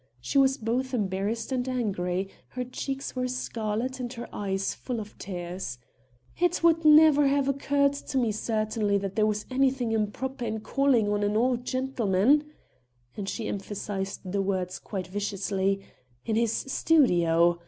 She 0.19 0.39
was 0.39 0.57
both 0.57 0.95
embarrassed 0.95 1.51
and 1.51 1.69
angry; 1.69 2.27
her 2.47 2.63
cheeks 2.63 3.15
were 3.15 3.27
scarlet 3.27 3.99
and 3.99 4.11
her 4.13 4.27
eyes 4.33 4.73
full 4.73 4.99
of 4.99 5.15
tears. 5.19 5.77
"It 6.39 6.59
never 6.83 7.21
would 7.21 7.29
have 7.29 7.47
occurred 7.47 7.93
to 7.93 8.17
me 8.17 8.31
certainly 8.31 8.97
that 8.97 9.15
there 9.15 9.27
was 9.27 9.45
anything 9.51 9.91
improper 9.91 10.43
in 10.43 10.61
calling 10.61 11.07
on 11.07 11.21
an 11.21 11.37
old 11.37 11.65
gentleman," 11.65 12.45
and 13.15 13.29
she 13.29 13.47
emphasized 13.47 14.21
the 14.25 14.41
words 14.41 14.79
quite 14.79 15.05
viciously, 15.05 15.81
"in 16.25 16.35
his 16.35 16.51
studio. 16.51 17.59